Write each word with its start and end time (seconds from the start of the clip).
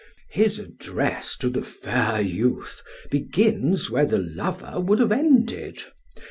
His 0.31 0.57
address 0.57 1.37
to 1.37 1.47
the 1.51 1.61
fair 1.61 2.19
youth 2.21 2.81
begins 3.11 3.91
where 3.91 4.07
the 4.07 4.17
lover 4.17 4.79
would 4.79 4.97
have 4.97 5.11
ended. 5.11 5.83